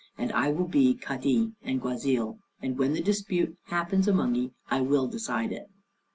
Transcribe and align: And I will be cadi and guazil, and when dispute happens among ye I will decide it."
And 0.17 0.31
I 0.31 0.49
will 0.51 0.67
be 0.67 0.95
cadi 0.95 1.51
and 1.61 1.79
guazil, 1.79 2.39
and 2.59 2.75
when 2.75 2.93
dispute 2.95 3.55
happens 3.65 4.07
among 4.07 4.33
ye 4.33 4.51
I 4.67 4.81
will 4.81 5.05
decide 5.05 5.51
it." 5.51 5.69